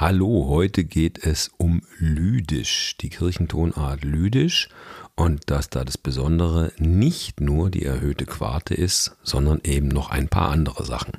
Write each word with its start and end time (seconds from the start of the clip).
Hallo, 0.00 0.46
heute 0.48 0.84
geht 0.84 1.26
es 1.26 1.50
um 1.58 1.82
Lydisch, 1.98 2.96
die 3.02 3.10
Kirchentonart 3.10 4.02
Lydisch 4.02 4.70
und 5.14 5.50
dass 5.50 5.68
da 5.68 5.84
das 5.84 5.98
Besondere 5.98 6.72
nicht 6.78 7.42
nur 7.42 7.68
die 7.68 7.84
erhöhte 7.84 8.24
Quarte 8.24 8.72
ist, 8.72 9.14
sondern 9.22 9.60
eben 9.62 9.88
noch 9.88 10.08
ein 10.08 10.28
paar 10.28 10.48
andere 10.52 10.86
Sachen. 10.86 11.18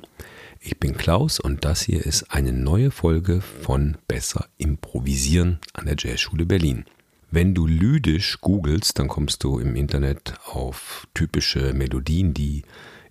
Ich 0.58 0.80
bin 0.80 0.96
Klaus 0.96 1.38
und 1.38 1.64
das 1.64 1.82
hier 1.82 2.04
ist 2.04 2.32
eine 2.32 2.52
neue 2.52 2.90
Folge 2.90 3.40
von 3.40 3.98
Besser 4.08 4.48
Improvisieren 4.58 5.60
an 5.74 5.86
der 5.86 5.94
Jazzschule 5.96 6.44
Berlin. 6.44 6.84
Wenn 7.30 7.54
du 7.54 7.68
Lydisch 7.68 8.40
googelst, 8.40 8.98
dann 8.98 9.06
kommst 9.06 9.44
du 9.44 9.60
im 9.60 9.76
Internet 9.76 10.34
auf 10.44 11.06
typische 11.14 11.72
Melodien, 11.72 12.34
die 12.34 12.64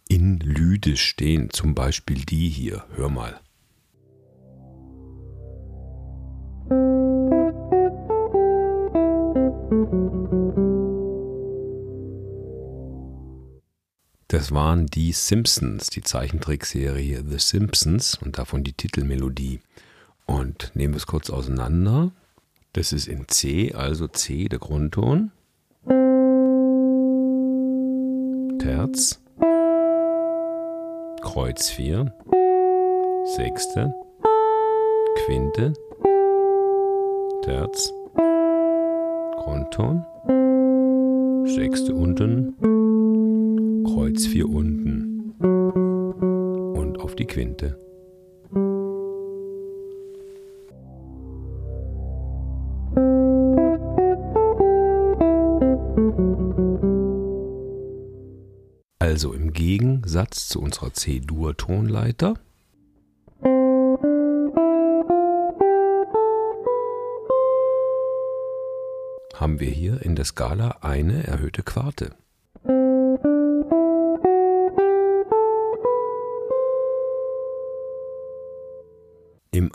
in 0.10 0.38
Lydisch 0.40 1.06
stehen, 1.06 1.50
zum 1.50 1.76
Beispiel 1.76 2.26
die 2.26 2.50
hier. 2.50 2.84
Hör 2.98 3.08
mal. 3.08 3.40
Das 14.32 14.54
waren 14.54 14.86
die 14.86 15.12
Simpsons, 15.12 15.90
die 15.90 16.00
Zeichentrickserie 16.00 17.22
The 17.28 17.38
Simpsons 17.38 18.16
und 18.16 18.38
davon 18.38 18.64
die 18.64 18.72
Titelmelodie. 18.72 19.60
Und 20.26 20.72
nehmen 20.74 20.94
wir 20.94 21.00
es 21.00 21.06
kurz 21.06 21.30
auseinander. 21.30 22.14
Das 22.72 22.94
ist 22.94 23.10
in 23.10 23.28
C, 23.28 23.74
also 23.74 24.08
C 24.08 24.48
der 24.48 24.60
Grundton. 24.60 25.34
Terz. 28.60 29.20
Kreuz 31.22 31.70
4. 31.70 32.16
Sechste. 33.36 33.94
Quinte. 35.26 35.74
Terz. 37.44 37.92
Grundton. 39.36 40.06
Sechste 41.54 41.94
unten. 41.94 42.81
Kreuz 43.94 44.26
4 44.26 44.48
unten. 44.48 45.32
Und 45.42 47.02
auf 47.02 47.14
die 47.14 47.26
Quinte. 47.26 47.78
Also 59.00 59.34
im 59.34 59.52
Gegensatz 59.52 60.48
zu 60.48 60.62
unserer 60.62 60.94
C-Dur-Tonleiter 60.94 62.36
haben 69.36 69.60
wir 69.60 69.70
hier 69.70 70.02
in 70.02 70.16
der 70.16 70.24
Skala 70.24 70.78
eine 70.80 71.28
erhöhte 71.28 71.64
Quarte. 71.64 72.16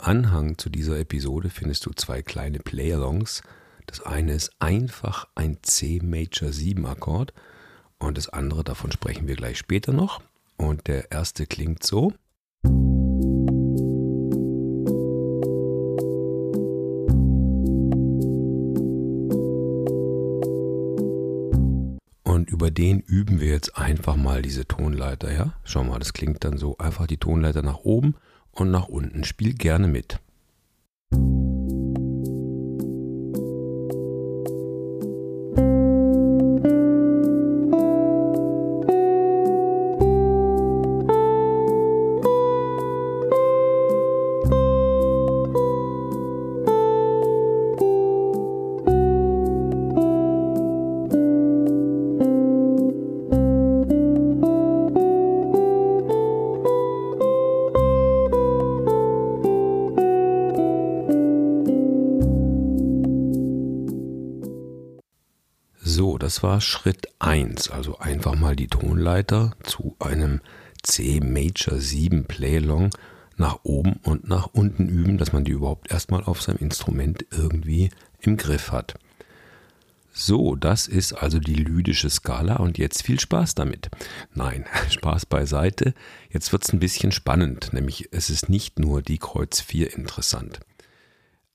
Anhang 0.07 0.57
zu 0.57 0.69
dieser 0.69 0.97
Episode 0.97 1.49
findest 1.49 1.85
du 1.85 1.91
zwei 1.91 2.21
kleine 2.21 2.59
Playalongs. 2.59 3.41
Das 3.87 3.99
eine 4.01 4.31
ist 4.31 4.51
einfach 4.59 5.27
ein 5.35 5.57
C 5.63 5.99
Major 6.01 6.53
7 6.53 6.85
Akkord 6.85 7.33
und 7.99 8.17
das 8.17 8.29
andere, 8.29 8.63
davon 8.63 8.93
sprechen 8.93 9.27
wir 9.27 9.35
gleich 9.35 9.57
später 9.57 9.91
noch. 9.91 10.21
Und 10.55 10.87
der 10.87 11.11
erste 11.11 11.45
klingt 11.45 11.83
so. 11.83 12.13
Und 22.23 22.49
über 22.49 22.71
den 22.71 23.01
üben 23.01 23.41
wir 23.41 23.49
jetzt 23.49 23.77
einfach 23.77 24.15
mal 24.15 24.41
diese 24.41 24.65
Tonleiter, 24.65 25.33
ja? 25.33 25.55
Schau 25.65 25.83
mal, 25.83 25.99
das 25.99 26.13
klingt 26.13 26.45
dann 26.45 26.57
so. 26.57 26.77
Einfach 26.77 27.07
die 27.07 27.17
Tonleiter 27.17 27.61
nach 27.61 27.79
oben 27.79 28.15
und 28.59 28.71
nach 28.71 28.87
unten. 28.87 29.23
Spiel 29.23 29.53
gerne 29.53 29.87
mit. 29.87 30.19
War 66.43 66.61
Schritt 66.61 67.07
1, 67.19 67.69
also 67.69 67.99
einfach 67.99 68.35
mal 68.35 68.55
die 68.55 68.67
Tonleiter 68.67 69.55
zu 69.63 69.95
einem 69.99 70.41
C 70.83 71.19
Major 71.19 71.79
7 71.79 72.25
Playlong 72.25 72.89
nach 73.37 73.59
oben 73.63 73.99
und 74.03 74.27
nach 74.27 74.47
unten 74.53 74.87
üben, 74.87 75.17
dass 75.17 75.33
man 75.33 75.43
die 75.43 75.51
überhaupt 75.51 75.91
erstmal 75.91 76.23
auf 76.23 76.41
seinem 76.41 76.57
Instrument 76.57 77.25
irgendwie 77.31 77.89
im 78.19 78.37
Griff 78.37 78.71
hat. 78.71 78.95
So, 80.11 80.55
das 80.55 80.87
ist 80.87 81.13
also 81.13 81.37
die 81.39 81.53
lydische 81.53 82.09
Skala 82.09 82.55
und 82.55 82.79
jetzt 82.79 83.03
viel 83.03 83.19
Spaß 83.19 83.53
damit. 83.53 83.89
Nein, 84.33 84.65
Spaß 84.89 85.27
beiseite. 85.27 85.93
Jetzt 86.31 86.51
wird 86.51 86.65
es 86.65 86.73
ein 86.73 86.79
bisschen 86.79 87.11
spannend, 87.11 87.71
nämlich 87.71 88.09
es 88.11 88.31
ist 88.31 88.49
nicht 88.49 88.79
nur 88.79 89.03
die 89.03 89.19
Kreuz 89.19 89.61
4 89.61 89.95
interessant. 89.95 90.59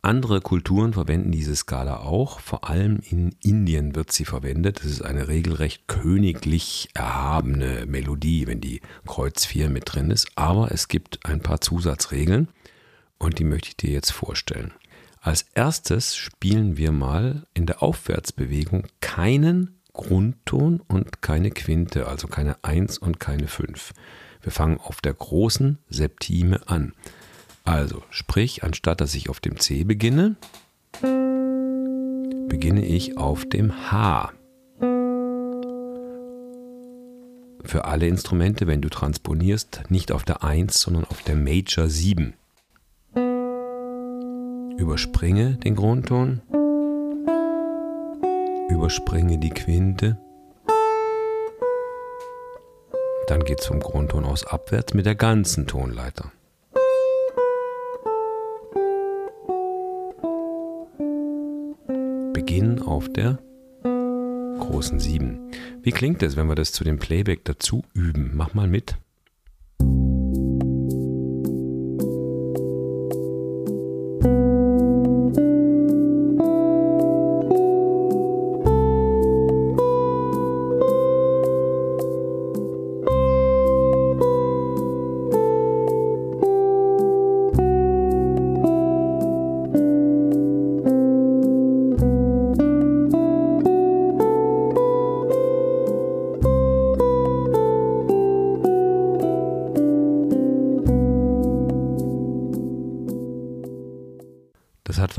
Andere 0.04 0.40
Kulturen 0.40 0.94
verwenden 0.94 1.30
diese 1.30 1.54
Skala 1.54 1.98
auch, 2.00 2.40
vor 2.40 2.68
allem 2.68 2.98
in 3.08 3.36
Indien 3.40 3.94
wird 3.94 4.10
sie 4.10 4.24
verwendet. 4.24 4.80
Das 4.80 4.86
ist 4.86 5.02
eine 5.02 5.28
regelrecht 5.28 5.86
königlich 5.86 6.88
erhabene 6.92 7.86
Melodie, 7.86 8.48
wenn 8.48 8.60
die 8.60 8.80
Kreuz 9.06 9.44
4 9.44 9.70
mit 9.70 9.84
drin 9.86 10.10
ist. 10.10 10.26
Aber 10.34 10.72
es 10.72 10.88
gibt 10.88 11.24
ein 11.24 11.38
paar 11.38 11.60
Zusatzregeln 11.60 12.48
und 13.18 13.38
die 13.38 13.44
möchte 13.44 13.68
ich 13.68 13.76
dir 13.76 13.90
jetzt 13.90 14.10
vorstellen. 14.10 14.72
Als 15.20 15.46
erstes 15.54 16.16
spielen 16.16 16.76
wir 16.76 16.90
mal 16.90 17.46
in 17.54 17.66
der 17.66 17.80
Aufwärtsbewegung 17.80 18.88
keinen 19.00 19.78
Grundton 19.92 20.80
und 20.80 21.22
keine 21.22 21.52
Quinte, 21.52 22.08
also 22.08 22.26
keine 22.26 22.56
1 22.64 22.98
und 22.98 23.20
keine 23.20 23.46
5. 23.46 23.92
Wir 24.40 24.50
fangen 24.50 24.80
auf 24.80 25.00
der 25.00 25.14
großen 25.14 25.78
Septime 25.88 26.66
an. 26.66 26.92
Also, 27.64 28.02
sprich, 28.10 28.64
anstatt 28.64 29.00
dass 29.00 29.14
ich 29.14 29.28
auf 29.30 29.40
dem 29.40 29.58
C 29.58 29.84
beginne, 29.84 30.36
beginne 32.48 32.84
ich 32.84 33.16
auf 33.16 33.48
dem 33.48 33.90
H. 33.90 34.32
Für 37.64 37.84
alle 37.84 38.08
Instrumente, 38.08 38.66
wenn 38.66 38.82
du 38.82 38.88
transponierst, 38.88 39.84
nicht 39.88 40.10
auf 40.12 40.24
der 40.24 40.42
1, 40.42 40.80
sondern 40.80 41.04
auf 41.04 41.22
der 41.22 41.36
Major 41.36 41.88
7. 41.88 42.34
Überspringe 44.76 45.56
den 45.56 45.76
Grundton, 45.76 46.42
überspringe 48.68 49.38
die 49.38 49.50
Quinte, 49.50 50.18
dann 53.28 53.44
geht 53.44 53.60
es 53.60 53.66
vom 53.66 53.78
Grundton 53.80 54.24
aus 54.24 54.44
abwärts 54.44 54.92
mit 54.94 55.06
der 55.06 55.14
ganzen 55.14 55.66
Tonleiter. 55.66 56.32
Beginn 62.52 62.82
auf 62.82 63.10
der 63.10 63.38
großen 64.58 65.00
7. 65.00 65.38
Wie 65.80 65.90
klingt 65.90 66.22
es, 66.22 66.36
wenn 66.36 66.48
wir 66.48 66.54
das 66.54 66.70
zu 66.70 66.84
dem 66.84 66.98
Playback 66.98 67.46
dazu 67.46 67.82
üben? 67.94 68.32
Mach 68.34 68.52
mal 68.52 68.68
mit. 68.68 68.98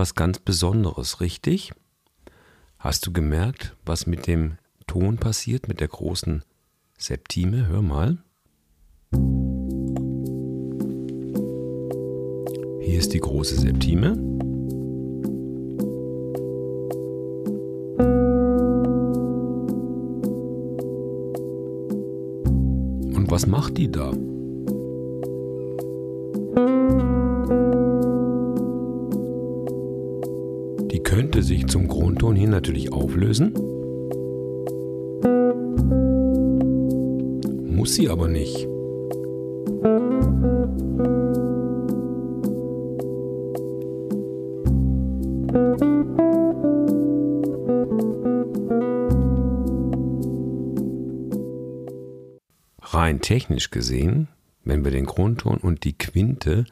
Das 0.03 0.09
hat 0.09 0.15
was 0.15 0.15
ganz 0.15 0.39
Besonderes, 0.39 1.21
richtig? 1.21 1.71
Hast 2.77 3.07
du 3.07 3.13
gemerkt, 3.13 3.73
was 3.85 4.05
mit 4.05 4.27
dem 4.27 4.57
Ton 4.85 5.15
passiert, 5.15 5.69
mit 5.69 5.79
der 5.79 5.87
großen 5.87 6.43
Septime? 6.97 7.67
Hör 7.67 7.81
mal. 7.81 8.17
Hier 12.81 12.99
ist 12.99 13.13
die 13.13 13.21
große 13.21 13.55
Septime. 13.55 14.11
Und 23.15 23.31
was 23.31 23.47
macht 23.47 23.77
die 23.77 23.89
da? 23.89 24.11
Grundton 32.23 32.39
hin 32.39 32.51
natürlich 32.51 32.93
auflösen. 32.93 33.51
Muss 37.75 37.95
sie 37.95 38.07
aber 38.07 38.29
nicht. 38.29 38.65
Rein 52.79 53.19
technisch 53.19 53.69
gesehen, 53.69 54.29
wenn 54.63 54.85
wir 54.85 54.91
den 54.91 55.05
Grundton 55.05 55.57
und 55.57 55.83
die 55.83 55.97
Quinte 55.97 56.63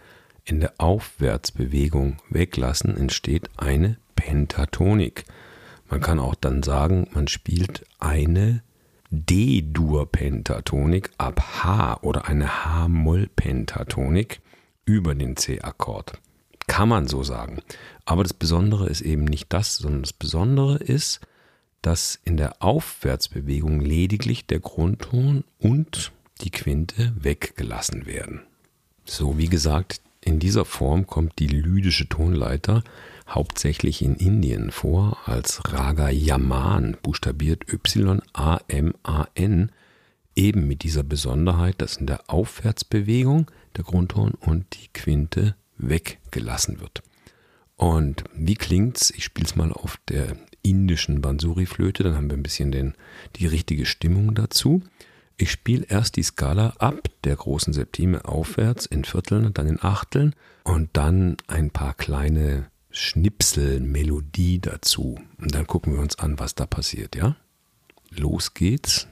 in 0.46 0.62
der 0.62 0.76
Aufwärtsbewegung 0.78 2.22
weglassen, 2.30 2.96
entsteht 2.96 3.50
eine 3.58 3.98
Pentatonik. 4.32 5.26
Man 5.90 6.00
kann 6.00 6.18
auch 6.18 6.36
dann 6.36 6.64
sagen, 6.64 7.10
man 7.14 7.28
spielt 7.28 7.86
eine 8.00 8.64
D-Dur-Pentatonik 9.10 11.10
ab 11.18 11.42
H 11.62 12.00
oder 12.02 12.30
eine 12.30 12.64
H-Moll-Pentatonik 12.64 14.40
über 14.86 15.16
den 15.16 15.36
C-Akkord. 15.36 16.14
Kann 16.68 16.88
man 16.88 17.08
so 17.08 17.24
sagen. 17.24 17.62
Aber 18.06 18.24
das 18.24 18.34
Besondere 18.34 18.88
ist 18.88 19.02
eben 19.02 19.26
nicht 19.26 19.52
das, 19.52 19.76
sondern 19.76 20.04
das 20.04 20.14
Besondere 20.14 20.78
ist, 20.78 21.20
dass 21.82 22.18
in 22.24 22.38
der 22.38 22.64
Aufwärtsbewegung 22.64 23.82
lediglich 23.82 24.48
der 24.48 24.62
Grundton 24.62 25.44
und 25.60 26.14
die 26.40 26.52
Quinte 26.52 27.12
weggelassen 27.20 28.06
werden. 28.06 28.44
So, 29.04 29.38
wie 29.38 29.50
gesagt, 29.50 30.00
in 30.22 30.40
dieser 30.40 30.64
Form 30.64 31.06
kommt 31.06 31.38
die 31.40 31.48
lydische 31.48 32.08
Tonleiter 32.08 32.82
hauptsächlich 33.36 34.02
in 34.02 34.16
Indien 34.16 34.72
vor 34.72 35.18
als 35.26 35.62
Raga 35.72 36.10
Yaman, 36.10 36.98
buchstabiert 37.02 37.72
Y-A-M-A-N, 37.72 39.72
eben 40.36 40.68
mit 40.68 40.84
dieser 40.84 41.04
Besonderheit, 41.04 41.82
dass 41.82 41.98
in 41.98 42.08
der 42.08 42.30
Aufwärtsbewegung 42.30 43.50
der 43.76 43.84
Grundton 43.84 44.32
und 44.32 44.66
die 44.76 44.88
Quinte 44.94 45.56
weggelassen 45.78 46.80
wird. 46.80 47.04
Und 47.76 48.24
wie 48.34 48.56
klingt's? 48.56 49.12
Ich 49.12 49.24
spiele 49.24 49.48
es 49.48 49.56
mal 49.56 49.72
auf 49.72 49.98
der 50.08 50.36
indischen 50.62 51.22
Bansuri-Flöte, 51.22 52.04
dann 52.04 52.16
haben 52.16 52.30
wir 52.30 52.38
ein 52.38 52.44
bisschen 52.44 52.72
den, 52.72 52.94
die 53.38 53.48
richtige 53.48 53.86
Stimmung 53.86 54.36
dazu. 54.36 54.84
Ich 55.38 55.52
spiele 55.52 55.86
erst 55.90 56.18
die 56.18 56.24
Skala 56.24 56.76
ab 56.78 57.08
der 57.24 57.36
großen 57.36 57.74
Septime 57.74 58.26
aufwärts 58.26 58.86
in 58.86 59.04
Vierteln, 59.04 59.54
dann 59.54 59.68
in 59.68 59.82
Achteln 59.82 60.36
und 60.64 60.90
dann 60.94 61.38
ein 61.48 61.72
paar 61.72 61.96
kleine 61.96 62.71
Schnipsel, 62.92 63.80
Melodie 63.80 64.60
dazu. 64.60 65.20
Und 65.38 65.56
dann 65.56 65.68
gucken 65.68 65.94
wir 65.94 66.02
uns 66.02 66.20
an, 66.20 66.40
was 66.40 66.56
da 66.56 66.66
passiert, 66.66 67.16
ja? 67.16 67.36
Los 68.10 68.54
geht's. 68.54 69.08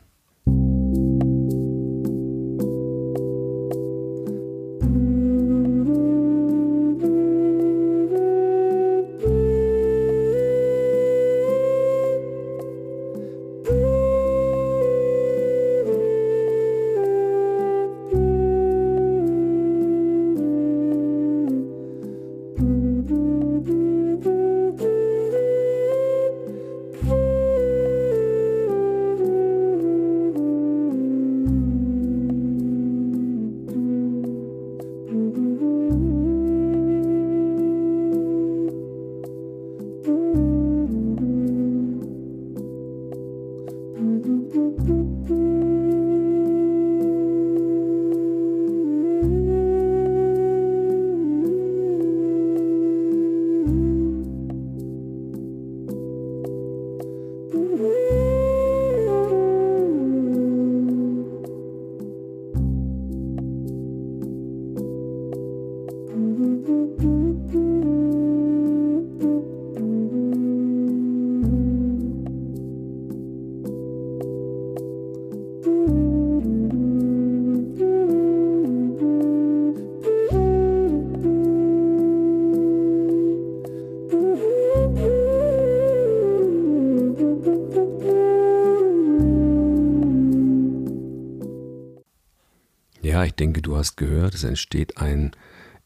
Hast 93.80 93.96
gehört, 93.96 94.36
es 94.36 94.44
entsteht 94.44 94.98
ein 94.98 95.32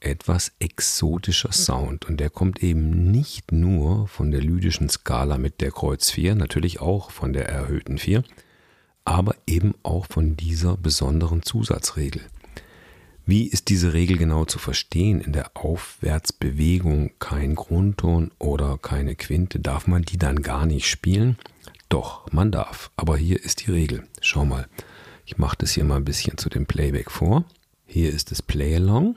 etwas 0.01 0.51
exotischer 0.59 1.53
Sound 1.53 2.05
und 2.05 2.19
der 2.19 2.29
kommt 2.29 2.61
eben 2.61 3.11
nicht 3.11 3.51
nur 3.51 4.07
von 4.07 4.31
der 4.31 4.41
lydischen 4.41 4.89
Skala 4.89 5.37
mit 5.37 5.61
der 5.61 5.71
Kreuz 5.71 6.09
4, 6.11 6.35
natürlich 6.35 6.81
auch 6.81 7.09
von 7.09 7.31
der 7.31 7.47
erhöhten 7.47 7.97
4, 7.97 8.23
aber 9.05 9.35
eben 9.47 9.75
auch 9.83 10.05
von 10.07 10.35
dieser 10.35 10.75
besonderen 10.75 11.41
Zusatzregel. 11.43 12.21
Wie 13.25 13.47
ist 13.47 13.69
diese 13.69 13.93
Regel 13.93 14.17
genau 14.17 14.43
zu 14.43 14.59
verstehen? 14.59 15.21
In 15.21 15.31
der 15.31 15.51
Aufwärtsbewegung 15.55 17.11
kein 17.19 17.55
Grundton 17.55 18.31
oder 18.37 18.77
keine 18.77 19.15
Quinte, 19.15 19.61
darf 19.61 19.87
man 19.87 20.01
die 20.01 20.17
dann 20.17 20.41
gar 20.41 20.65
nicht 20.65 20.89
spielen? 20.89 21.37
Doch, 21.87 22.29
man 22.33 22.51
darf, 22.51 22.91
aber 22.97 23.15
hier 23.15 23.41
ist 23.41 23.65
die 23.65 23.71
Regel. 23.71 24.03
Schau 24.19 24.43
mal. 24.43 24.67
Ich 25.25 25.37
mache 25.37 25.55
das 25.57 25.71
hier 25.71 25.85
mal 25.85 25.97
ein 25.97 26.05
bisschen 26.05 26.37
zu 26.37 26.49
dem 26.49 26.65
Playback 26.65 27.09
vor. 27.09 27.45
Hier 27.85 28.11
ist 28.11 28.31
das 28.31 28.41
Play-Along. 28.41 29.15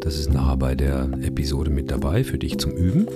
Das 0.00 0.18
ist 0.18 0.32
nachher 0.32 0.56
bei 0.56 0.74
der 0.74 1.10
Episode 1.22 1.70
mit 1.70 1.90
dabei 1.90 2.24
für 2.24 2.38
dich 2.38 2.58
zum 2.58 2.72
Üben. 2.72 3.06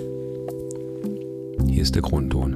Hier 1.67 1.81
ist 1.81 1.95
der 1.95 2.03
Grundton. 2.03 2.53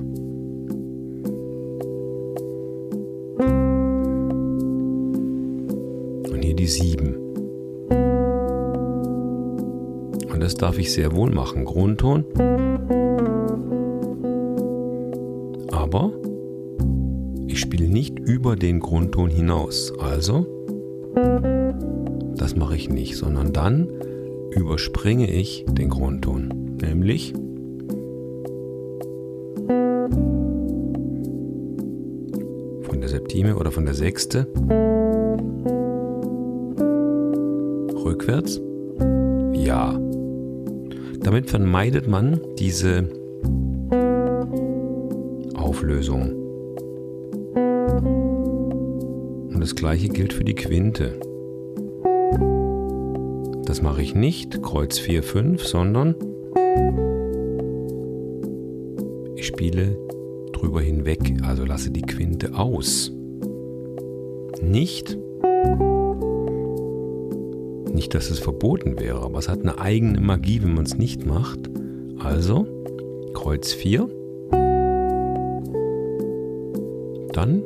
Und 6.32 6.42
hier 6.42 6.56
die 6.56 6.68
7. 6.68 7.16
Und 10.32 10.40
das 10.40 10.56
darf 10.56 10.78
ich 10.78 10.94
sehr 10.94 11.14
wohl 11.14 11.32
machen. 11.32 11.66
Grundton. 11.66 12.26
Aber 15.92 16.14
ich 17.48 17.60
spiele 17.60 17.90
nicht 17.90 18.20
über 18.20 18.56
den 18.56 18.80
Grundton 18.80 19.32
hinaus. 19.32 19.92
Also, 20.00 20.46
das 22.36 22.56
mache 22.56 22.76
ich 22.76 22.92
nicht, 22.92 23.18
sondern 23.18 23.54
dann 23.54 23.90
überspringe 24.52 25.32
ich 25.32 25.66
den 25.68 25.90
Grundton. 25.90 26.78
Nämlich 26.80 27.34
von 32.84 33.00
von 33.00 33.02
der 33.02 33.10
Septime 33.10 33.56
oder 33.56 33.72
von 33.72 33.86
der 33.86 33.94
Sechste. 33.94 34.46
Rückwärts? 38.04 38.62
Ja. 39.54 39.98
Damit 41.22 41.50
vermeidet 41.50 42.08
man 42.10 42.42
diese 42.60 43.08
Auflösung. 45.90 46.36
Und 49.52 49.60
das 49.60 49.74
gleiche 49.74 50.08
gilt 50.08 50.34
für 50.34 50.44
die 50.44 50.54
Quinte. 50.54 51.20
Das 53.66 53.82
mache 53.82 54.04
ich 54.04 54.14
nicht, 54.14 54.62
Kreuz 54.62 55.00
4, 55.00 55.24
5, 55.24 55.66
sondern 55.66 56.14
ich 59.36 59.48
spiele 59.48 59.98
drüber 60.54 60.82
hinweg, 60.82 61.20
also 61.42 61.66
lasse 61.66 61.90
die 61.90 62.04
Quinte 62.04 62.54
aus. 62.54 63.12
Nicht, 64.62 65.18
nicht, 67.94 68.14
dass 68.14 68.30
es 68.30 68.38
verboten 68.38 69.00
wäre, 69.00 69.22
aber 69.22 69.40
es 69.40 69.50
hat 69.50 69.62
eine 69.62 69.80
eigene 69.80 70.22
Magie, 70.22 70.62
wenn 70.62 70.76
man 70.76 70.86
es 70.86 71.00
nicht 71.00 71.26
macht. 71.26 71.62
Also 72.20 72.68
Kreuz 73.34 73.72
4, 73.72 74.08
dann 77.40 77.64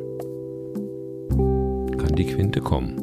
kann 1.98 2.16
die 2.16 2.26
Quinte 2.26 2.62
kommen. 2.62 2.94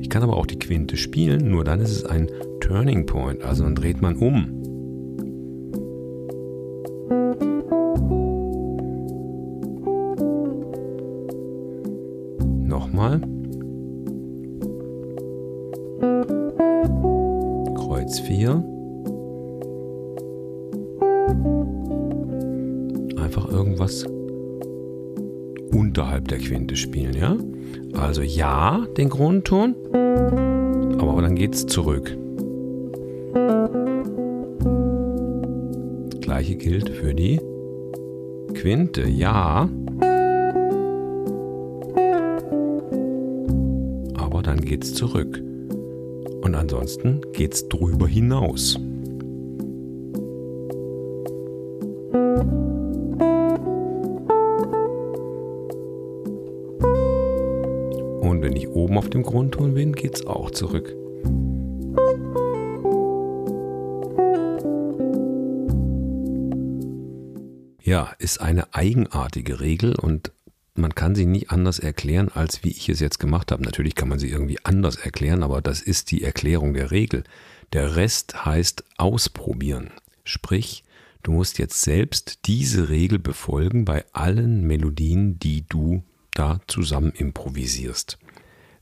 Ich 0.00 0.10
kann 0.10 0.24
aber 0.24 0.36
auch 0.36 0.46
die 0.46 0.58
Quinte 0.58 0.96
spielen, 0.96 1.48
nur 1.48 1.62
dann 1.62 1.80
ist 1.80 1.92
es 1.92 2.04
ein 2.04 2.28
Turning 2.58 3.06
Point, 3.06 3.44
also 3.44 3.62
dann 3.62 3.76
dreht 3.76 4.02
man 4.02 4.16
um. 4.16 4.50
Nochmal. 12.66 13.20
Kreuz 17.76 18.18
4. 18.18 18.75
Irgendwas 23.86 24.04
unterhalb 25.72 26.26
der 26.28 26.38
Quinte 26.38 26.74
spielen, 26.74 27.14
ja? 27.14 27.36
Also 27.96 28.22
ja, 28.22 28.84
den 28.96 29.08
Grundton, 29.08 29.76
aber 30.98 31.22
dann 31.22 31.36
geht 31.36 31.54
es 31.54 31.66
zurück. 31.66 32.16
Das 36.10 36.20
gleiche 36.20 36.56
gilt 36.56 36.88
für 36.90 37.14
die 37.14 37.40
Quinte, 38.54 39.08
ja. 39.08 39.68
Aber 44.18 44.42
dann 44.42 44.60
geht 44.62 44.82
es 44.82 44.94
zurück. 44.94 45.40
Und 46.42 46.54
ansonsten 46.54 47.20
geht 47.32 47.54
es 47.54 47.68
drüber 47.68 48.08
hinaus. 48.08 48.78
Und 58.26 58.42
wenn 58.42 58.56
ich 58.56 58.68
oben 58.68 58.98
auf 58.98 59.08
dem 59.08 59.22
Grundton 59.22 59.74
bin, 59.74 59.92
geht 59.92 60.16
es 60.16 60.26
auch 60.26 60.50
zurück. 60.50 60.96
Ja, 67.84 68.12
ist 68.18 68.40
eine 68.40 68.74
eigenartige 68.74 69.60
Regel 69.60 69.94
und 69.94 70.32
man 70.74 70.96
kann 70.96 71.14
sie 71.14 71.24
nicht 71.24 71.52
anders 71.52 71.78
erklären, 71.78 72.28
als 72.34 72.64
wie 72.64 72.70
ich 72.70 72.88
es 72.88 72.98
jetzt 72.98 73.20
gemacht 73.20 73.52
habe. 73.52 73.62
Natürlich 73.62 73.94
kann 73.94 74.08
man 74.08 74.18
sie 74.18 74.28
irgendwie 74.28 74.58
anders 74.64 74.96
erklären, 74.96 75.44
aber 75.44 75.62
das 75.62 75.80
ist 75.80 76.10
die 76.10 76.24
Erklärung 76.24 76.74
der 76.74 76.90
Regel. 76.90 77.22
Der 77.72 77.94
Rest 77.94 78.44
heißt 78.44 78.82
ausprobieren. 78.96 79.92
Sprich, 80.24 80.82
du 81.22 81.30
musst 81.30 81.58
jetzt 81.58 81.80
selbst 81.80 82.40
diese 82.46 82.88
Regel 82.88 83.20
befolgen 83.20 83.84
bei 83.84 84.04
allen 84.12 84.66
Melodien, 84.66 85.38
die 85.38 85.64
du 85.68 86.02
da 86.38 86.60
zusammen 86.66 87.12
improvisierst. 87.12 88.18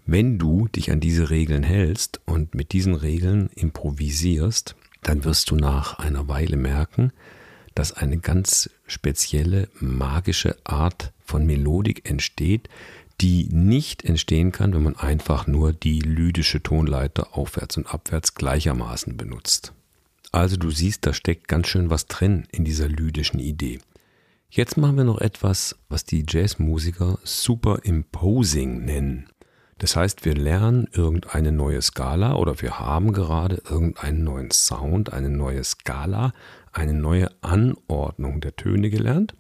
Wenn 0.07 0.39
du 0.39 0.69
dich 0.69 0.91
an 0.91 1.01
diese 1.01 1.31
Regeln 1.31 1.63
hältst 1.63 2.21
und 2.27 2.55
mit 2.55 2.73
diesen 2.73 2.95
Regeln 2.95 3.49
improvisierst, 3.55 4.77
dann 5.03 5.25
wirst 5.25 5.51
du 5.51 5.57
nach 5.57 5.99
einer 5.99 6.29
Weile 6.29 6.57
merken, 6.57 7.13
dass 7.75 7.93
eine 7.93 8.19
ganz 8.19 8.71
spezielle 8.87 9.69
magische 9.81 10.57
Art 10.65 11.13
von 11.25 11.47
Melodik 11.47 12.09
entsteht, 12.09 12.69
die 13.21 13.49
nicht 13.51 14.05
entstehen 14.05 14.53
kann, 14.53 14.75
wenn 14.75 14.83
man 14.83 14.97
einfach 14.97 15.47
nur 15.47 15.73
die 15.73 16.01
lydische 16.01 16.63
Tonleiter 16.63 17.37
aufwärts 17.37 17.77
und 17.77 17.87
abwärts 17.87 18.35
gleichermaßen 18.35 19.17
benutzt. 19.17 19.73
Also 20.33 20.57
du 20.57 20.71
siehst, 20.71 21.07
da 21.07 21.13
steckt 21.13 21.49
ganz 21.49 21.69
schön 21.69 21.91
was 21.91 22.07
drin 22.07 22.47
in 22.51 22.65
dieser 22.65 22.89
lydischen 22.89 23.39
Idee. 23.39 23.79
Jetzt 24.57 24.77
machen 24.77 24.97
wir 24.97 25.03
noch 25.03 25.21
etwas, 25.21 25.75
was 25.89 26.05
die 26.05 26.25
Jazzmusiker 26.29 27.19
Superimposing 27.25 28.85
nennen. 28.85 29.27
Das 29.79 29.97
heißt, 29.97 30.25
wir 30.25 30.37
lernen 30.37 30.87
irgendeine 30.93 31.51
neue 31.51 31.83
Skala 31.83 32.37
oder 32.37 32.63
wir 32.63 32.79
haben 32.79 33.13
gerade 33.13 33.61
irgendeinen 33.69 34.23
neuen 34.23 34.53
Sound, 34.53 35.13
eine 35.13 35.29
neue 35.29 35.65
Skala, 35.65 36.33
eine 36.71 36.95
neue 36.95 37.31
Anordnung 37.41 38.41
der 38.41 38.55
Töne 38.55 38.91
gelernt 38.91 39.35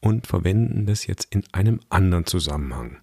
und 0.00 0.26
verwenden 0.26 0.84
das 0.84 1.06
jetzt 1.06 1.34
in 1.34 1.42
einem 1.52 1.80
anderen 1.88 2.26
Zusammenhang. 2.26 2.98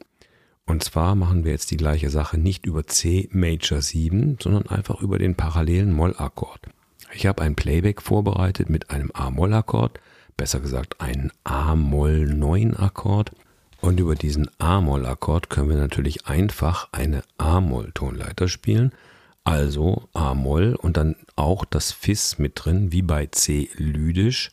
Und 0.67 0.83
zwar 0.83 1.15
machen 1.15 1.43
wir 1.43 1.53
jetzt 1.53 1.71
die 1.71 1.77
gleiche 1.77 2.11
Sache 2.11 2.37
nicht 2.37 2.67
über 2.67 2.85
C 2.85 3.29
Major 3.31 3.81
7, 3.81 4.37
sondern 4.39 4.67
einfach 4.67 5.01
über 5.01 5.17
den 5.17 5.33
parallelen 5.33 5.91
Mollakkord. 5.91 6.69
Ich 7.13 7.25
habe 7.25 7.41
ein 7.41 7.55
Playback 7.55 8.03
vorbereitet 8.03 8.69
mit 8.69 8.91
einem 8.91 9.09
A-Moll-Akkord, 9.11 9.99
besser 10.37 10.59
gesagt 10.59 11.01
einen 11.01 11.31
A-Moll-9-Akkord. 11.43 13.31
Und 13.81 13.99
über 13.99 14.15
diesen 14.15 14.49
A-Moll-Akkord 14.59 15.49
können 15.49 15.69
wir 15.69 15.77
natürlich 15.77 16.27
einfach 16.27 16.89
eine 16.91 17.23
A-Moll-Tonleiter 17.37 18.47
spielen 18.47 18.91
also 19.47 20.09
A-Moll 20.13 20.75
und 20.75 20.97
dann 20.97 21.15
auch 21.37 21.63
das 21.63 21.93
Fis 21.93 22.37
mit 22.37 22.51
drin, 22.55 22.91
wie 22.91 23.01
bei 23.01 23.27
C 23.27 23.69
lydisch. 23.77 24.51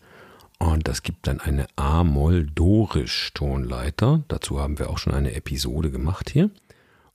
Und 0.60 0.86
das 0.86 1.02
gibt 1.02 1.26
dann 1.26 1.40
eine 1.40 1.66
A-Moll-Dorisch-Tonleiter. 1.74 4.22
Dazu 4.28 4.60
haben 4.60 4.78
wir 4.78 4.90
auch 4.90 4.98
schon 4.98 5.14
eine 5.14 5.34
Episode 5.34 5.90
gemacht 5.90 6.30
hier. 6.30 6.50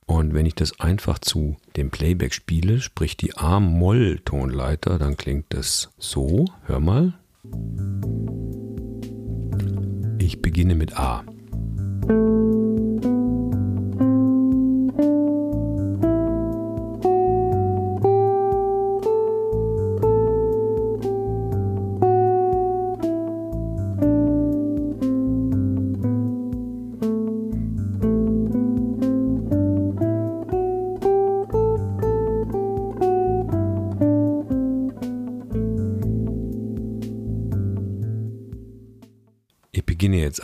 Und 0.04 0.34
wenn 0.34 0.44
ich 0.44 0.54
das 0.54 0.78
einfach 0.78 1.20
zu 1.20 1.56
dem 1.76 1.90
Playback 1.90 2.34
spiele, 2.34 2.82
sprich 2.82 3.16
die 3.16 3.34
A-Moll-Tonleiter, 3.34 4.98
dann 4.98 5.16
klingt 5.16 5.54
es 5.54 5.88
so. 5.96 6.44
Hör 6.66 6.80
mal. 6.80 7.14
Ich 10.30 10.40
beginne 10.40 10.76
mit 10.76 10.96
A. 10.96 11.24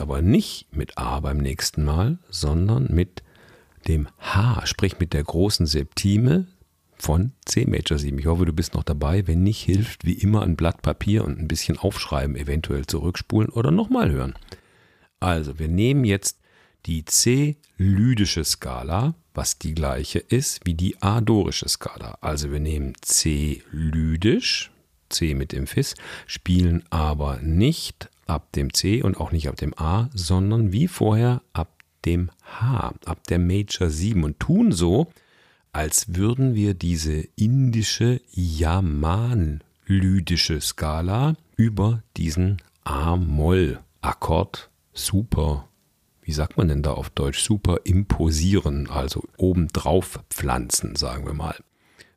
aber 0.07 0.21
nicht 0.21 0.73
mit 0.73 0.97
A 0.97 1.19
beim 1.19 1.37
nächsten 1.37 1.83
Mal, 1.83 2.17
sondern 2.29 2.87
mit 2.89 3.23
dem 3.89 4.07
H, 4.19 4.65
sprich 4.65 4.99
mit 4.99 5.11
der 5.11 5.25
großen 5.25 5.65
Septime 5.65 6.47
von 6.95 7.33
C 7.43 7.65
Major 7.65 7.97
7. 7.97 8.17
Ich 8.17 8.25
hoffe, 8.25 8.45
du 8.45 8.53
bist 8.53 8.73
noch 8.73 8.83
dabei. 8.83 9.27
Wenn 9.27 9.43
nicht, 9.43 9.61
hilft 9.61 10.05
wie 10.05 10.13
immer 10.13 10.43
ein 10.43 10.55
Blatt 10.55 10.81
Papier 10.81 11.25
und 11.25 11.37
ein 11.37 11.49
bisschen 11.49 11.77
aufschreiben, 11.77 12.37
eventuell 12.37 12.85
zurückspulen 12.85 13.49
oder 13.49 13.69
nochmal 13.69 14.09
hören. 14.09 14.33
Also, 15.19 15.59
wir 15.59 15.67
nehmen 15.67 16.05
jetzt 16.05 16.39
die 16.85 17.03
C-lydische 17.03 18.45
Skala, 18.45 19.13
was 19.33 19.59
die 19.59 19.73
gleiche 19.73 20.19
ist 20.19 20.61
wie 20.63 20.73
die 20.73 21.01
A-dorische 21.01 21.67
Skala. 21.67 22.17
Also 22.21 22.49
wir 22.49 22.61
nehmen 22.61 22.93
C-lydisch, 23.01 24.71
C 25.09 25.33
mit 25.33 25.51
dem 25.51 25.67
Fis, 25.67 25.95
spielen 26.27 26.85
aber 26.91 27.39
nicht 27.41 28.09
ab 28.27 28.51
dem 28.53 28.73
C 28.73 29.01
und 29.01 29.19
auch 29.19 29.31
nicht 29.31 29.47
ab 29.47 29.55
dem 29.55 29.73
A, 29.77 30.09
sondern 30.13 30.71
wie 30.71 30.87
vorher 30.87 31.41
ab 31.53 31.73
dem 32.05 32.29
H, 32.43 32.93
ab 33.05 33.23
der 33.27 33.39
Major 33.39 33.89
7 33.89 34.23
und 34.23 34.39
tun 34.39 34.71
so, 34.71 35.07
als 35.71 36.15
würden 36.15 36.53
wir 36.55 36.73
diese 36.73 37.27
indische 37.35 38.21
Yaman-lydische 38.31 40.61
Skala 40.61 41.35
über 41.55 42.01
diesen 42.15 42.57
A-Moll 42.83 43.79
Akkord 44.01 44.69
super, 44.93 45.67
wie 46.21 46.31
sagt 46.31 46.57
man 46.57 46.67
denn 46.67 46.83
da 46.83 46.91
auf 46.91 47.09
Deutsch, 47.09 47.41
super 47.41 47.79
imposieren, 47.83 48.89
also 48.89 49.23
obendrauf 49.37 50.19
pflanzen, 50.29 50.95
sagen 50.95 51.25
wir 51.25 51.33
mal. 51.33 51.55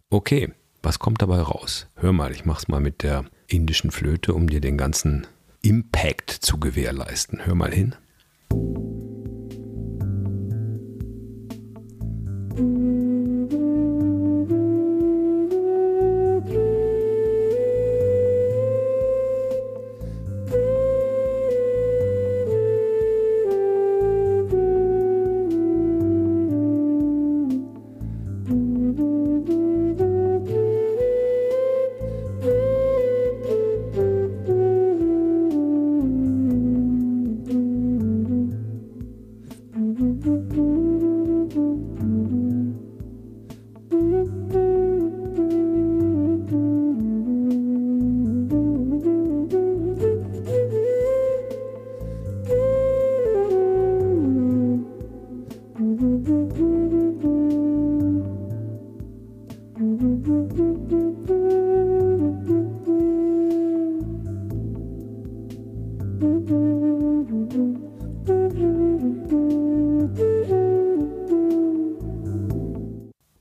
Okay, 0.08 0.52
was 0.82 0.98
kommt 0.98 1.22
dabei 1.22 1.40
raus? 1.40 1.86
Hör 1.96 2.12
mal, 2.12 2.32
ich 2.32 2.44
mach's 2.44 2.68
mal 2.68 2.80
mit 2.80 3.02
der 3.02 3.24
indischen 3.46 3.90
Flöte, 3.90 4.34
um 4.34 4.48
dir 4.48 4.60
den 4.60 4.78
ganzen 4.78 5.26
Impact 5.62 6.30
zu 6.30 6.58
gewährleisten. 6.58 7.44
Hör 7.44 7.54
mal 7.54 7.72
hin. 7.72 7.94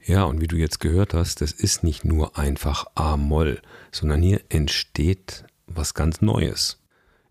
Ja, 0.09 0.23
und 0.23 0.39
wie 0.39 0.47
du 0.47 0.55
jetzt 0.55 0.79
gehört 0.79 1.13
hast, 1.13 1.41
das 1.41 1.51
ist 1.51 1.83
nicht 1.83 2.05
nur 2.05 2.37
einfach 2.37 2.85
A-Moll, 2.95 3.61
sondern 3.91 4.21
hier 4.21 4.41
entsteht 4.47 5.43
was 5.67 5.93
ganz 5.93 6.21
Neues, 6.21 6.79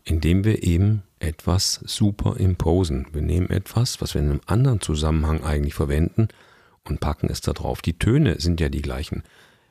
indem 0.05 0.45
wir 0.45 0.63
eben 0.63 1.03
etwas 1.19 1.81
superimposen. 1.85 3.07
Wir 3.13 3.23
nehmen 3.23 3.49
etwas, 3.49 4.03
was 4.03 4.13
wir 4.13 4.21
in 4.21 4.31
einem 4.31 4.41
anderen 4.47 4.81
Zusammenhang 4.83 5.43
eigentlich 5.43 5.75
verwenden 5.75 6.29
und 6.85 7.01
packen 7.01 7.31
es 7.31 7.41
da 7.41 7.55
drauf. 7.55 7.81
Die 7.81 7.99
Töne 7.99 8.39
sind 8.39 8.61
ja 8.61 8.69
die 8.69 8.83
gleichen. 8.83 9.23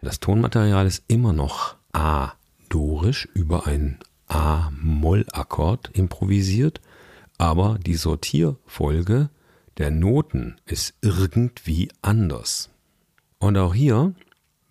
Das 0.01 0.19
Tonmaterial 0.19 0.87
ist 0.87 1.03
immer 1.07 1.33
noch 1.33 1.75
A-dorisch 1.93 3.27
über 3.33 3.67
einen 3.67 3.99
A-Moll-Akkord 4.27 5.89
improvisiert, 5.93 6.81
aber 7.37 7.77
die 7.85 7.95
Sortierfolge 7.95 9.29
der 9.77 9.91
Noten 9.91 10.55
ist 10.65 10.95
irgendwie 11.01 11.89
anders. 12.01 12.69
Und 13.39 13.57
auch 13.57 13.73
hier 13.73 14.13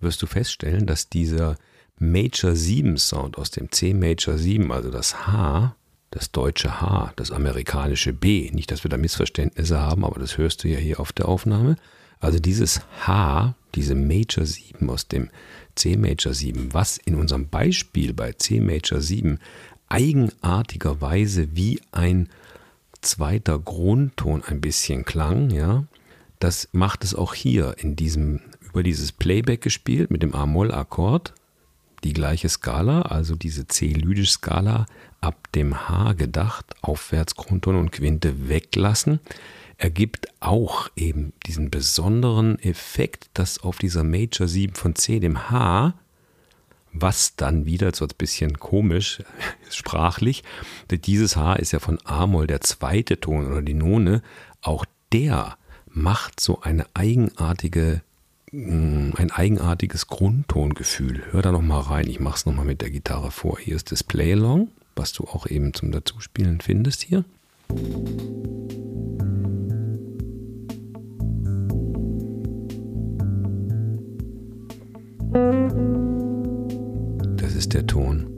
wirst 0.00 0.22
du 0.22 0.26
feststellen, 0.26 0.86
dass 0.86 1.08
dieser 1.08 1.56
Major 1.98 2.54
7 2.54 2.98
Sound 2.98 3.38
aus 3.38 3.50
dem 3.50 3.70
C 3.70 3.94
Major 3.94 4.36
7, 4.36 4.70
also 4.70 4.90
das 4.90 5.26
H, 5.26 5.76
das 6.10 6.32
deutsche 6.32 6.80
H, 6.80 7.12
das 7.16 7.30
amerikanische 7.30 8.12
B, 8.12 8.50
nicht, 8.52 8.70
dass 8.70 8.84
wir 8.84 8.90
da 8.90 8.96
Missverständnisse 8.96 9.80
haben, 9.80 10.04
aber 10.04 10.20
das 10.20 10.36
hörst 10.38 10.64
du 10.64 10.68
ja 10.68 10.78
hier 10.78 11.00
auf 11.00 11.12
der 11.12 11.28
Aufnahme. 11.28 11.76
Also 12.18 12.38
dieses 12.38 12.80
H, 13.06 13.54
diese 13.76 13.94
Major 13.94 14.44
7 14.44 14.88
aus 14.90 15.08
dem 15.08 15.30
C 15.74 15.96
Major 15.96 16.34
7, 16.34 16.72
was 16.72 16.96
in 16.96 17.14
unserem 17.14 17.48
Beispiel 17.48 18.12
bei 18.12 18.32
C 18.32 18.60
Major 18.60 19.00
7 19.00 19.38
eigenartigerweise 19.88 21.54
wie 21.54 21.80
ein 21.92 22.28
zweiter 23.02 23.58
Grundton 23.58 24.42
ein 24.42 24.60
bisschen 24.60 25.04
klang, 25.04 25.50
ja, 25.50 25.84
das 26.38 26.68
macht 26.72 27.04
es 27.04 27.14
auch 27.14 27.34
hier 27.34 27.76
in 27.78 27.96
diesem 27.96 28.40
über 28.76 28.82
dieses 28.82 29.12
Playback 29.12 29.62
gespielt 29.62 30.10
mit 30.10 30.22
dem 30.22 30.34
A-Moll-Akkord, 30.34 31.32
die 32.04 32.12
gleiche 32.12 32.50
Skala, 32.50 33.02
also 33.02 33.34
diese 33.34 33.66
C-Lydisch-Skala 33.66 34.84
ab 35.22 35.50
dem 35.54 35.88
H 35.88 36.12
gedacht, 36.12 36.66
aufwärts 36.82 37.36
Grundton 37.36 37.76
und 37.76 37.90
Quinte 37.90 38.50
weglassen, 38.50 39.20
ergibt 39.78 40.28
auch 40.40 40.88
eben 40.96 41.32
diesen 41.46 41.70
besonderen 41.70 42.58
Effekt, 42.60 43.28
dass 43.34 43.58
auf 43.58 43.78
dieser 43.78 44.04
Major 44.04 44.48
7 44.48 44.74
von 44.74 44.94
C, 44.94 45.20
dem 45.20 45.50
H, 45.50 45.94
was 46.92 47.36
dann 47.36 47.66
wieder, 47.66 47.94
so 47.94 48.06
ein 48.06 48.14
bisschen 48.16 48.58
komisch, 48.58 49.22
sprachlich, 49.70 50.44
dieses 50.90 51.36
H 51.36 51.56
ist 51.56 51.72
ja 51.72 51.78
von 51.78 51.98
A-Moll 52.04 52.46
der 52.46 52.62
zweite 52.62 53.20
Ton 53.20 53.46
oder 53.46 53.62
die 53.62 53.74
None, 53.74 54.22
auch 54.62 54.84
der 55.12 55.58
macht 55.88 56.40
so 56.40 56.60
eine 56.62 56.86
eigenartige 56.94 58.02
Mm, 58.52 59.10
ein 59.16 59.30
eigenartiges 59.30 60.06
Grundtongefühl. 60.06 61.22
Hör 61.30 61.42
da 61.42 61.52
noch 61.52 61.62
mal 61.62 61.80
rein. 61.80 62.08
Ich 62.08 62.20
mache 62.20 62.36
es 62.36 62.46
noch 62.46 62.64
mit 62.64 62.80
der 62.80 62.90
Gitarre 62.90 63.30
vor. 63.30 63.58
Hier 63.58 63.76
ist 63.76 63.90
das 63.90 64.04
Play-Along, 64.04 64.68
was 64.94 65.12
du 65.12 65.24
auch 65.24 65.46
eben 65.46 65.74
zum 65.74 65.90
Dazuspielen 65.90 66.60
findest 66.60 67.02
hier. 67.02 67.24
Das 77.36 77.54
ist 77.54 77.74
der 77.74 77.86
Ton. 77.86 78.36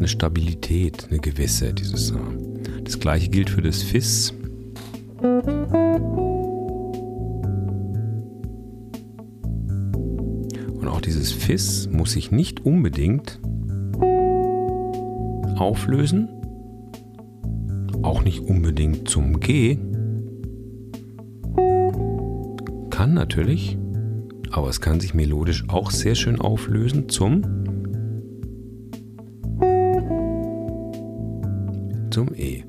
eine 0.00 0.08
Stabilität, 0.08 1.08
eine 1.10 1.18
gewisse, 1.18 1.74
dieses. 1.74 2.10
Äh, 2.10 2.16
das 2.84 2.98
gleiche 2.98 3.28
gilt 3.28 3.50
für 3.50 3.60
das 3.60 3.82
Fis. 3.82 4.32
Und 10.72 10.88
auch 10.88 11.02
dieses 11.02 11.30
Fis 11.32 11.86
muss 11.92 12.12
sich 12.12 12.30
nicht 12.30 12.64
unbedingt 12.64 13.38
auflösen, 15.60 16.28
auch 18.02 18.24
nicht 18.24 18.40
unbedingt 18.40 19.08
zum 19.08 19.40
G. 19.40 19.78
Kann 22.90 23.14
natürlich, 23.14 23.78
aber 24.50 24.68
es 24.68 24.80
kann 24.80 25.00
sich 25.00 25.14
melodisch 25.14 25.68
auch 25.68 25.90
sehr 25.90 26.14
schön 26.14 26.40
auflösen 26.40 27.08
zum 27.08 27.42
zum 32.10 32.34
E. 32.34 32.64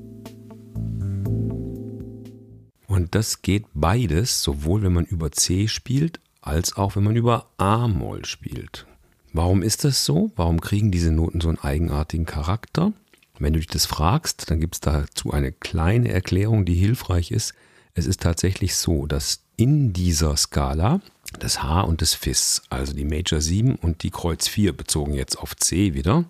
Und 2.86 3.14
das 3.14 3.42
geht 3.42 3.64
beides, 3.74 4.42
sowohl 4.42 4.82
wenn 4.82 4.92
man 4.92 5.04
über 5.04 5.32
C 5.32 5.66
spielt, 5.66 6.20
als 6.40 6.76
auch 6.76 6.94
wenn 6.94 7.04
man 7.04 7.16
über 7.16 7.46
A-Moll 7.56 8.24
spielt. 8.24 8.86
Warum 9.34 9.62
ist 9.62 9.84
das 9.84 10.04
so? 10.04 10.30
Warum 10.36 10.60
kriegen 10.60 10.90
diese 10.90 11.10
Noten 11.10 11.40
so 11.40 11.48
einen 11.48 11.58
eigenartigen 11.58 12.26
Charakter? 12.26 12.92
Wenn 13.38 13.54
du 13.54 13.60
dich 13.60 13.66
das 13.68 13.86
fragst, 13.86 14.50
dann 14.50 14.60
gibt 14.60 14.74
es 14.74 14.80
dazu 14.80 15.32
eine 15.32 15.52
kleine 15.52 16.10
Erklärung, 16.12 16.66
die 16.66 16.74
hilfreich 16.74 17.30
ist. 17.30 17.54
Es 17.94 18.04
ist 18.04 18.20
tatsächlich 18.20 18.76
so, 18.76 19.06
dass 19.06 19.40
in 19.56 19.94
dieser 19.94 20.36
Skala 20.36 21.00
das 21.38 21.62
H 21.62 21.80
und 21.80 22.02
das 22.02 22.12
Fis, 22.12 22.60
also 22.68 22.92
die 22.92 23.06
Major 23.06 23.40
7 23.40 23.76
und 23.76 24.02
die 24.02 24.10
Kreuz 24.10 24.48
4 24.48 24.76
bezogen 24.76 25.14
jetzt 25.14 25.38
auf 25.38 25.56
C 25.56 25.94
wieder, 25.94 26.26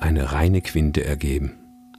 eine 0.00 0.32
reine 0.32 0.62
Quinte 0.62 1.04
ergeben. 1.04 1.58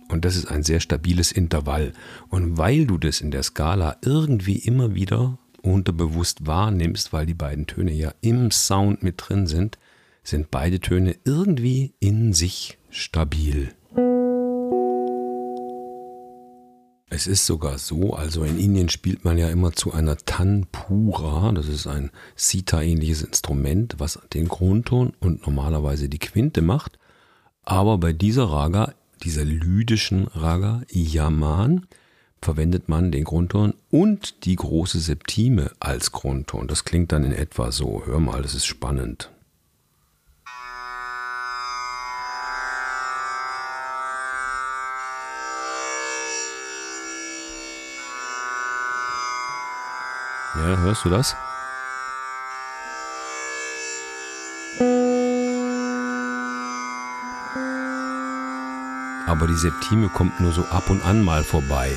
Und 0.09 0.25
das 0.25 0.35
ist 0.35 0.47
ein 0.47 0.63
sehr 0.63 0.79
stabiles 0.79 1.31
Intervall. 1.31 1.93
Und 2.29 2.57
weil 2.57 2.87
du 2.87 2.97
das 2.97 3.21
in 3.21 3.29
der 3.29 3.43
Skala 3.43 3.97
irgendwie 4.01 4.57
immer 4.57 4.95
wieder 4.95 5.37
unterbewusst 5.63 6.45
wahrnimmst, 6.45 7.13
weil 7.13 7.25
die 7.25 7.33
beiden 7.33 7.65
Töne 7.65 7.93
ja 7.93 8.13
im 8.21 8.51
Sound 8.51 9.01
mit 9.01 9.15
drin 9.17 9.47
sind, 9.47 9.79
sind 10.23 10.51
beide 10.51 10.79
Töne 10.79 11.15
irgendwie 11.25 11.93
in 11.99 12.33
sich 12.33 12.77
stabil. 12.89 13.73
Es 17.09 17.27
ist 17.27 17.45
sogar 17.45 17.77
so, 17.77 18.13
also 18.13 18.43
in 18.43 18.57
Indien 18.57 18.89
spielt 18.89 19.23
man 19.23 19.37
ja 19.37 19.47
immer 19.49 19.71
zu 19.73 19.93
einer 19.93 20.17
Tanpura, 20.17 21.51
das 21.51 21.67
ist 21.67 21.85
ein 21.85 22.09
Sita-ähnliches 22.35 23.21
Instrument, 23.21 23.95
was 23.99 24.19
den 24.33 24.47
Grundton 24.47 25.13
und 25.19 25.45
normalerweise 25.45 26.09
die 26.09 26.17
Quinte 26.17 26.63
macht. 26.63 26.97
Aber 27.63 27.99
bei 27.99 28.13
dieser 28.13 28.45
Raga, 28.45 28.93
dieser 29.23 29.45
lydischen 29.45 30.27
Raga 30.27 30.81
Yaman 30.89 31.85
verwendet 32.43 32.89
man 32.89 33.11
den 33.11 33.23
Grundton 33.23 33.73
und 33.89 34.45
die 34.45 34.55
große 34.55 34.99
Septime 34.99 35.71
als 35.79 36.11
Grundton. 36.11 36.67
Das 36.67 36.83
klingt 36.83 37.11
dann 37.11 37.23
in 37.23 37.31
etwa 37.31 37.71
so. 37.71 38.03
Hör 38.05 38.19
mal, 38.19 38.41
das 38.41 38.53
ist 38.53 38.65
spannend. 38.65 39.29
Ja, 50.55 50.77
hörst 50.77 51.03
du 51.03 51.09
das? 51.09 51.35
Aber 59.25 59.47
die 59.47 59.55
Septime 59.55 60.09
kommt 60.09 60.39
nur 60.39 60.51
so 60.51 60.63
ab 60.65 60.89
und 60.89 61.03
an 61.03 61.23
mal 61.23 61.43
vorbei. 61.43 61.89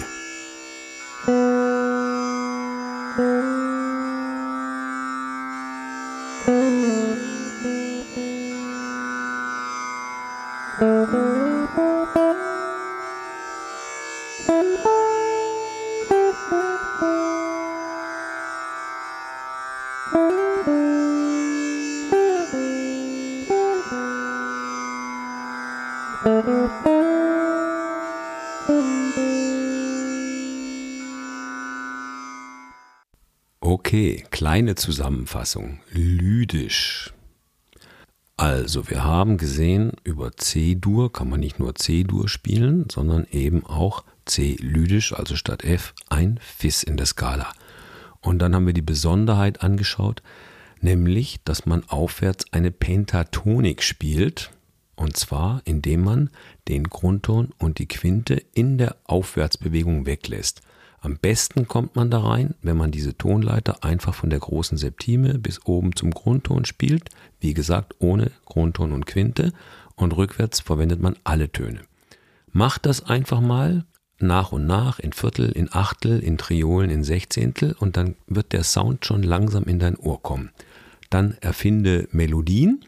Okay, 33.61 34.25
kleine 34.31 34.75
Zusammenfassung. 34.75 35.81
Lydisch. 35.91 37.16
Also, 38.49 38.89
wir 38.89 39.03
haben 39.03 39.39
gesehen, 39.39 39.91
über 40.05 40.31
C-Dur 40.31 41.13
kann 41.13 41.29
man 41.29 41.41
nicht 41.41 41.59
nur 41.59 41.75
C-Dur 41.75 42.29
spielen, 42.29 42.87
sondern 42.89 43.27
eben 43.33 43.67
auch 43.67 44.05
C-Lydisch, 44.25 45.13
also 45.15 45.35
statt 45.35 45.65
F 45.65 45.95
ein 46.11 46.39
Fis 46.41 46.85
in 46.85 46.97
der 46.97 47.07
Skala. 47.07 47.53
Und 48.21 48.39
dann 48.39 48.55
haben 48.55 48.65
wir 48.65 48.73
die 48.73 48.83
Besonderheit 48.83 49.65
angeschaut, 49.65 50.23
nämlich, 50.81 51.41
dass 51.43 51.67
man 51.67 51.83
aufwärts 51.89 52.45
eine 52.53 52.71
Pentatonik 52.71 53.83
spielt, 53.83 54.53
und 54.95 55.17
zwar 55.17 55.61
indem 55.65 56.05
man 56.05 56.31
den 56.69 56.85
Grundton 56.85 57.53
und 57.59 57.81
die 57.81 57.89
Quinte 57.89 58.41
in 58.55 58.79
der 58.79 58.95
Aufwärtsbewegung 59.07 60.07
weglässt. 60.07 60.61
Am 61.07 61.19
besten 61.19 61.69
kommt 61.69 61.95
man 61.95 62.11
da 62.11 62.19
rein, 62.19 62.57
wenn 62.63 62.77
man 62.77 62.91
diese 62.91 63.17
Tonleiter 63.17 63.85
einfach 63.85 64.13
von 64.13 64.29
der 64.29 64.41
großen 64.41 64.77
Septime 64.77 65.39
bis 65.39 65.65
oben 65.65 65.95
zum 65.95 66.11
Grundton 66.11 66.65
spielt. 66.65 67.11
Wie 67.39 67.55
gesagt, 67.55 67.95
ohne 68.01 68.33
Grundton 68.45 68.91
und 68.91 69.07
Quinte. 69.07 69.53
Und 69.95 70.17
rückwärts 70.17 70.59
verwendet 70.59 71.01
man 71.01 71.15
alle 71.23 71.53
Töne. 71.53 71.83
Macht 72.51 72.87
das 72.87 73.05
einfach 73.05 73.41
mal 73.41 73.85
nach 74.19 74.51
und 74.51 74.67
nach 74.67 74.99
in 74.99 75.13
Viertel, 75.13 75.53
in 75.53 75.73
Achtel, 75.73 76.19
in 76.19 76.39
Triolen, 76.39 76.91
in 76.91 77.05
Sechzehntel 77.05 77.77
und 77.79 77.97
dann 77.97 78.17
wird 78.27 78.53
der 78.53 78.65
Sound 78.65 79.07
schon 79.07 79.23
langsam 79.23 79.63
in 79.63 79.79
dein 79.79 79.97
Ohr 79.97 80.21
kommen. 80.21 80.51
Dann 81.09 81.37
erfinde 81.41 82.09
Melodien, 82.11 82.85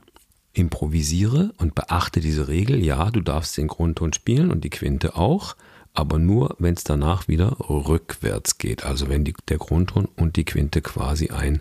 improvisiere 0.54 1.54
und 1.59 1.76
beachte 1.76 2.18
diese 2.18 2.48
Regel. 2.48 2.83
Ja, 2.83 3.12
du 3.12 3.20
darfst 3.20 3.57
den 3.57 3.68
Grundton 3.68 4.12
spielen 4.12 4.50
und 4.50 4.64
die 4.64 4.70
Quinte 4.70 5.14
auch 5.14 5.54
aber 5.98 6.20
nur, 6.20 6.54
wenn 6.61 6.74
es 6.74 6.84
danach 6.84 7.26
wieder 7.26 7.56
rückwärts 7.58 8.58
geht. 8.58 8.84
Also 8.84 9.08
wenn 9.08 9.24
die, 9.24 9.34
der 9.48 9.58
Grundton 9.58 10.04
und 10.04 10.37
die 10.37 10.44
Quinte 10.44 10.80
quasi 10.80 11.30
ein 11.30 11.61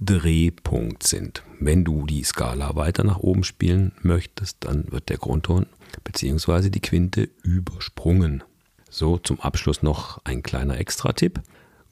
Drehpunkt 0.00 1.02
sind. 1.02 1.42
Wenn 1.58 1.82
du 1.82 2.06
die 2.06 2.22
Skala 2.22 2.76
weiter 2.76 3.02
nach 3.02 3.18
oben 3.18 3.42
spielen 3.42 3.90
möchtest, 4.00 4.58
dann 4.60 4.92
wird 4.92 5.08
der 5.08 5.16
Grundton 5.16 5.66
bzw. 6.04 6.70
die 6.70 6.78
Quinte 6.78 7.28
übersprungen. 7.42 8.44
So, 8.88 9.18
zum 9.18 9.40
Abschluss 9.40 9.82
noch 9.82 10.24
ein 10.24 10.44
kleiner 10.44 10.78
Extra-Tipp. 10.78 11.40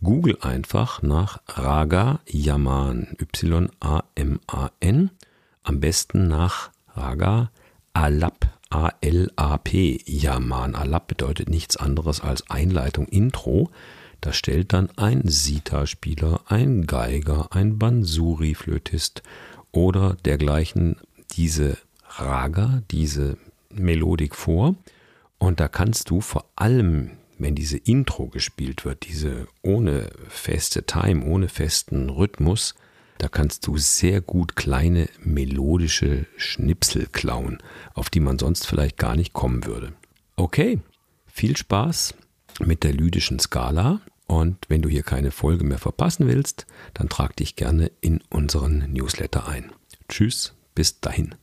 Google 0.01 0.39
einfach 0.43 1.03
nach 1.03 1.41
Raga 1.49 2.21
Yaman, 2.29 3.17
Y-A-M-A-N, 3.21 5.11
am 5.65 5.81
besten 5.81 6.29
nach 6.29 6.71
Raga 6.95 7.51
Alap, 7.95 8.60
A-L-A-P, 8.71 10.03
Yaman. 10.07 10.75
Alap 10.75 11.09
bedeutet 11.09 11.51
nichts 11.51 11.77
anderes 11.77 12.21
als 12.21 12.49
Einleitung, 12.51 13.07
Intro. 13.09 13.71
Da 14.21 14.33
stellt 14.33 14.73
dann 14.73 14.91
ein 14.97 15.23
Sita-Spieler, 15.25 16.43
ein 16.47 16.87
Geiger, 16.87 17.49
ein 17.51 17.79
Bansuri-Flötist 17.79 19.23
oder 19.73 20.17
dergleichen 20.25 20.97
diese 21.33 21.79
Raga, 22.09 22.83
diese 22.91 23.39
Melodik 23.71 24.35
vor. 24.35 24.75
Und 25.39 25.59
da 25.59 25.69
kannst 25.69 26.11
du 26.11 26.21
vor 26.21 26.45
allem, 26.55 27.13
wenn 27.39 27.55
diese 27.55 27.79
Intro 27.79 28.27
gespielt 28.27 28.85
wird, 28.85 29.09
diese 29.09 29.49
ohne 29.63 30.11
feste 30.29 30.85
Time, 30.85 31.25
ohne 31.25 31.49
festen 31.49 32.11
Rhythmus, 32.11 32.75
da 33.21 33.29
kannst 33.29 33.67
du 33.67 33.77
sehr 33.77 34.23
gut 34.23 34.57
kleine 34.57 35.07
melodische 35.23 36.25
Schnipsel 36.39 37.07
klauen, 37.07 37.59
auf 37.93 38.09
die 38.09 38.21
man 38.21 38.39
sonst 38.39 38.67
vielleicht 38.67 38.97
gar 38.97 39.15
nicht 39.15 39.35
kommen 39.35 39.67
würde. 39.67 39.93
Okay, 40.37 40.79
viel 41.27 41.55
Spaß 41.55 42.15
mit 42.61 42.83
der 42.83 42.95
lydischen 42.95 43.39
Skala. 43.39 44.01
Und 44.27 44.57
wenn 44.69 44.81
du 44.81 44.89
hier 44.89 45.03
keine 45.03 45.33
Folge 45.33 45.65
mehr 45.65 45.79
verpassen 45.79 46.29
willst, 46.29 46.67
dann 46.95 47.11
trag 47.11 47.37
dich 47.37 47.57
gerne 47.57 47.91
in 48.01 48.23
unseren 48.31 48.91
Newsletter 48.91 49.47
ein. 49.47 49.71
Tschüss, 50.09 50.55
bis 50.75 51.01
dahin. 51.01 51.35